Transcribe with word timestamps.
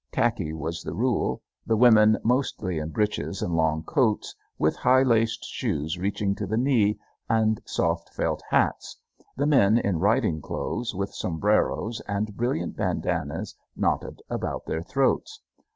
Khaki 0.11 0.51
was 0.51 0.81
the 0.81 0.95
rule, 0.95 1.43
the 1.67 1.77
women 1.77 2.17
mostly 2.23 2.79
in 2.79 2.89
breeches 2.89 3.43
and 3.43 3.53
long 3.53 3.83
coats, 3.83 4.33
with 4.57 4.75
high 4.77 5.03
laced 5.03 5.45
shoes 5.45 5.99
reaching 5.99 6.33
to 6.37 6.47
the 6.47 6.57
knee 6.57 6.97
and 7.29 7.61
soft 7.65 8.09
felt 8.11 8.41
hats, 8.49 8.97
the 9.37 9.45
men 9.45 9.77
in 9.77 9.99
riding 9.99 10.41
clothes, 10.41 10.95
with 10.95 11.13
sombreros 11.13 12.01
and 12.07 12.35
brilliant 12.35 12.75
bandannas 12.75 13.55
knotted 13.75 14.23
about 14.27 14.65
their 14.65 14.81
throats. 14.81 15.39